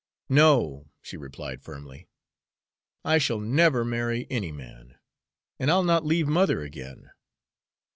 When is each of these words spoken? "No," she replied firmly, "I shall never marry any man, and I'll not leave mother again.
"No," 0.29 0.89
she 1.03 1.15
replied 1.15 1.61
firmly, 1.61 2.07
"I 3.05 3.19
shall 3.19 3.39
never 3.39 3.85
marry 3.85 4.25
any 4.31 4.51
man, 4.51 4.95
and 5.59 5.69
I'll 5.69 5.83
not 5.83 6.07
leave 6.07 6.27
mother 6.27 6.63
again. 6.63 7.11